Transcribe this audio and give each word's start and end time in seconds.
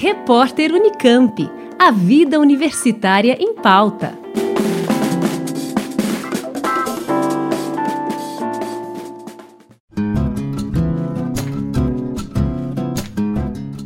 Repórter 0.00 0.72
Unicamp. 0.72 1.50
A 1.76 1.90
vida 1.90 2.38
universitária 2.38 3.36
em 3.40 3.52
pauta. 3.52 4.16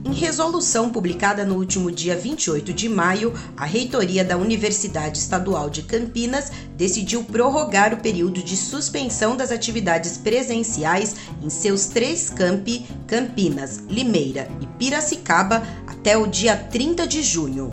Em 0.04 0.12
resolução 0.12 0.90
publicada 0.90 1.46
no 1.46 1.54
último 1.54 1.90
dia 1.90 2.14
28 2.14 2.74
de 2.74 2.90
maio, 2.90 3.32
a 3.56 3.64
reitoria 3.64 4.22
da 4.22 4.36
Universidade 4.36 5.16
Estadual 5.16 5.70
de 5.70 5.82
Campinas 5.82 6.52
decidiu 6.76 7.24
prorrogar 7.24 7.94
o 7.94 7.98
período 7.98 8.42
de 8.42 8.54
suspensão 8.54 9.34
das 9.34 9.50
atividades 9.50 10.18
presenciais 10.18 11.16
em 11.42 11.48
seus 11.48 11.86
três 11.86 12.28
campi, 12.28 12.84
Campinas, 13.06 13.78
Limeira 13.88 14.48
e 14.60 14.66
Piracicaba, 14.66 15.62
até 16.02 16.18
o 16.18 16.26
dia 16.26 16.56
30 16.56 17.06
de 17.06 17.22
junho. 17.22 17.70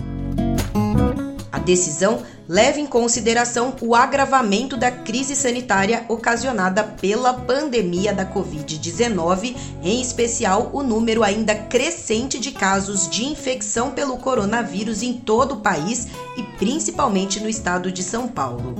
A 1.52 1.58
decisão 1.58 2.22
leva 2.48 2.80
em 2.80 2.86
consideração 2.86 3.74
o 3.82 3.96
agravamento 3.96 4.78
da 4.78 4.92
crise 4.92 5.36
sanitária 5.36 6.06
ocasionada 6.08 6.84
pela 6.84 7.34
pandemia 7.34 8.14
da 8.14 8.32
Covid-19, 8.32 9.56
em 9.82 10.00
especial 10.00 10.70
o 10.72 10.84
número 10.84 11.24
ainda 11.24 11.56
crescente 11.56 12.40
de 12.40 12.52
casos 12.52 13.10
de 13.10 13.26
infecção 13.26 13.92
pelo 13.92 14.16
coronavírus 14.18 15.02
em 15.02 15.14
todo 15.14 15.56
o 15.56 15.62
país 15.62 16.08
e 16.38 16.44
principalmente 16.60 17.40
no 17.40 17.50
estado 17.50 17.92
de 17.92 18.04
São 18.04 18.28
Paulo 18.28 18.76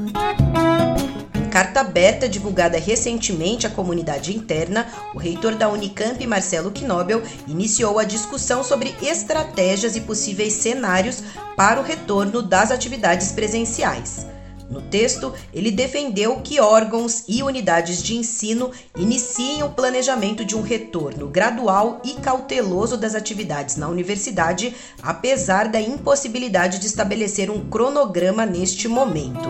carta 1.60 1.82
aberta 1.82 2.30
divulgada 2.30 2.80
recentemente 2.80 3.68
à 3.68 3.70
comunidade 3.70 4.34
interna, 4.34 4.88
o 5.14 5.18
reitor 5.18 5.56
da 5.56 5.68
Unicamp, 5.68 6.26
Marcelo 6.26 6.72
Knobel, 6.72 7.22
iniciou 7.46 8.00
a 8.00 8.06
discussão 8.06 8.64
sobre 8.64 8.96
estratégias 9.02 9.98
e 9.98 10.00
possíveis 10.00 10.54
cenários 10.54 11.22
para 11.58 11.82
o 11.82 11.84
retorno 11.84 12.42
das 12.42 12.72
atividades 12.72 13.34
presenciais. 13.34 14.26
No 14.70 14.82
texto, 14.84 15.34
ele 15.54 15.70
defendeu 15.70 16.40
que 16.40 16.62
órgãos 16.62 17.26
e 17.28 17.44
unidades 17.44 18.02
de 18.02 18.16
ensino 18.16 18.72
iniciem 18.98 19.62
o 19.62 19.70
planejamento 19.70 20.46
de 20.46 20.56
um 20.56 20.62
retorno 20.62 21.28
gradual 21.28 22.02
e 22.06 22.14
cauteloso 22.14 22.96
das 22.96 23.16
atividades 23.16 23.76
na 23.76 23.90
universidade, 23.90 24.74
apesar 25.04 25.68
da 25.68 25.82
impossibilidade 25.82 26.80
de 26.80 26.88
estabelecer 26.88 27.52
um 27.52 27.68
cronograma 27.68 28.46
neste 28.46 28.88
momento 28.88 29.50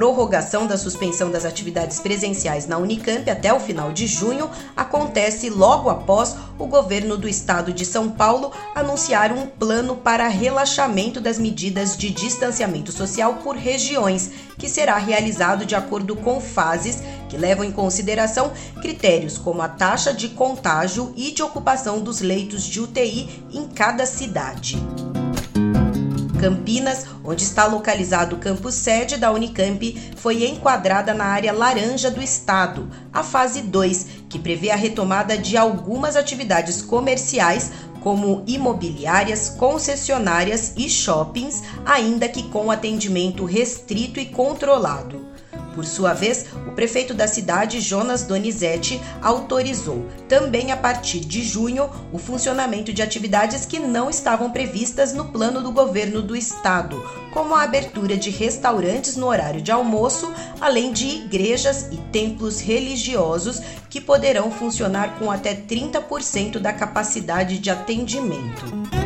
prorrogação 0.00 0.66
da 0.66 0.78
suspensão 0.78 1.30
das 1.30 1.44
atividades 1.44 2.00
presenciais 2.00 2.66
na 2.66 2.78
Unicamp 2.78 3.28
até 3.28 3.52
o 3.52 3.60
final 3.60 3.92
de 3.92 4.06
junho 4.06 4.48
acontece 4.74 5.50
logo 5.50 5.90
após 5.90 6.36
o 6.58 6.66
governo 6.66 7.18
do 7.18 7.28
estado 7.28 7.70
de 7.70 7.84
São 7.84 8.08
Paulo 8.08 8.50
anunciar 8.74 9.30
um 9.30 9.44
plano 9.44 9.94
para 9.94 10.26
relaxamento 10.26 11.20
das 11.20 11.38
medidas 11.38 11.98
de 11.98 12.08
distanciamento 12.08 12.90
social 12.92 13.40
por 13.44 13.56
regiões, 13.56 14.30
que 14.56 14.70
será 14.70 14.96
realizado 14.96 15.66
de 15.66 15.74
acordo 15.74 16.16
com 16.16 16.40
fases 16.40 17.02
que 17.28 17.36
levam 17.36 17.62
em 17.62 17.70
consideração 17.70 18.52
critérios 18.80 19.36
como 19.36 19.60
a 19.60 19.68
taxa 19.68 20.14
de 20.14 20.30
contágio 20.30 21.12
e 21.14 21.30
de 21.30 21.42
ocupação 21.42 22.00
dos 22.00 22.22
leitos 22.22 22.64
de 22.64 22.80
UTI 22.80 23.44
em 23.52 23.68
cada 23.68 24.06
cidade. 24.06 24.78
Campinas, 26.40 27.04
onde 27.22 27.44
está 27.44 27.66
localizado 27.66 28.36
o 28.36 28.38
campus 28.38 28.74
sede 28.74 29.18
da 29.18 29.30
Unicamp, 29.30 30.14
foi 30.16 30.46
enquadrada 30.46 31.12
na 31.12 31.26
área 31.26 31.52
laranja 31.52 32.10
do 32.10 32.22
estado, 32.22 32.88
a 33.12 33.22
fase 33.22 33.60
2, 33.60 34.06
que 34.30 34.38
prevê 34.38 34.70
a 34.70 34.76
retomada 34.76 35.36
de 35.36 35.58
algumas 35.58 36.16
atividades 36.16 36.80
comerciais 36.80 37.70
como 38.00 38.42
imobiliárias, 38.46 39.50
concessionárias 39.50 40.72
e 40.78 40.88
shoppings, 40.88 41.62
ainda 41.84 42.26
que 42.26 42.44
com 42.44 42.70
atendimento 42.70 43.44
restrito 43.44 44.18
e 44.18 44.24
controlado. 44.24 45.29
Por 45.74 45.84
sua 45.84 46.12
vez, 46.12 46.46
o 46.66 46.72
prefeito 46.72 47.14
da 47.14 47.26
cidade, 47.26 47.80
Jonas 47.80 48.22
Donizete, 48.24 49.00
autorizou, 49.22 50.06
também 50.28 50.72
a 50.72 50.76
partir 50.76 51.20
de 51.20 51.42
junho, 51.42 51.88
o 52.12 52.18
funcionamento 52.18 52.92
de 52.92 53.02
atividades 53.02 53.64
que 53.64 53.78
não 53.78 54.10
estavam 54.10 54.50
previstas 54.50 55.12
no 55.12 55.26
plano 55.26 55.62
do 55.62 55.70
governo 55.70 56.20
do 56.22 56.36
estado, 56.36 57.02
como 57.32 57.54
a 57.54 57.62
abertura 57.62 58.16
de 58.16 58.30
restaurantes 58.30 59.16
no 59.16 59.26
horário 59.26 59.62
de 59.62 59.70
almoço, 59.70 60.32
além 60.60 60.92
de 60.92 61.06
igrejas 61.06 61.88
e 61.92 61.96
templos 62.12 62.60
religiosos 62.60 63.60
que 63.88 64.00
poderão 64.00 64.50
funcionar 64.50 65.18
com 65.18 65.30
até 65.30 65.54
30% 65.54 66.58
da 66.58 66.72
capacidade 66.72 67.58
de 67.58 67.70
atendimento. 67.70 68.99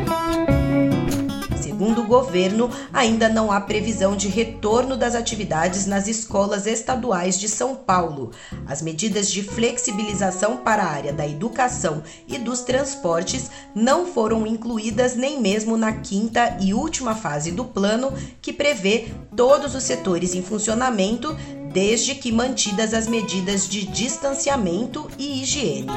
Segundo 1.75 2.03
o 2.03 2.07
governo, 2.07 2.69
ainda 2.93 3.27
não 3.27 3.51
há 3.51 3.59
previsão 3.59 4.15
de 4.15 4.29
retorno 4.29 4.95
das 4.95 5.13
atividades 5.13 5.85
nas 5.85 6.07
escolas 6.07 6.67
estaduais 6.67 7.37
de 7.37 7.49
São 7.49 7.75
Paulo. 7.75 8.31
As 8.65 8.81
medidas 8.81 9.29
de 9.29 9.43
flexibilização 9.43 10.55
para 10.55 10.83
a 10.83 10.89
área 10.89 11.11
da 11.11 11.27
educação 11.27 12.01
e 12.29 12.37
dos 12.37 12.61
transportes 12.61 13.51
não 13.75 14.05
foram 14.05 14.47
incluídas 14.47 15.17
nem 15.17 15.41
mesmo 15.41 15.75
na 15.75 15.91
quinta 15.91 16.57
e 16.61 16.73
última 16.73 17.13
fase 17.13 17.51
do 17.51 17.65
plano, 17.65 18.13
que 18.41 18.53
prevê 18.53 19.09
todos 19.35 19.75
os 19.75 19.83
setores 19.83 20.33
em 20.33 20.41
funcionamento 20.41 21.35
desde 21.73 22.15
que 22.15 22.31
mantidas 22.31 22.93
as 22.93 23.05
medidas 23.05 23.67
de 23.67 23.85
distanciamento 23.85 25.11
e 25.19 25.41
higiene. 25.41 25.87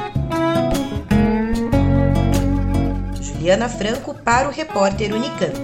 Juliana 3.39 3.69
Franco 3.69 4.15
para 4.15 4.49
o 4.49 4.51
repórter 4.51 5.15
Unicamp. 5.15 5.55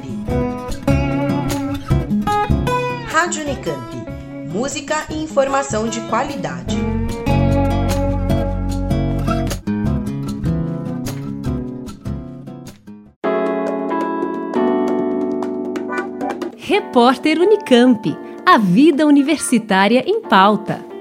Rádio 3.09 3.43
Unicamp. 3.43 3.97
Música 4.49 5.05
e 5.11 5.21
informação 5.21 5.89
de 5.89 6.01
qualidade. 6.03 6.77
Repórter 16.57 17.41
Unicamp. 17.41 18.17
A 18.47 18.57
vida 18.57 19.05
universitária 19.05 20.05
em 20.07 20.23
pauta. 20.23 20.94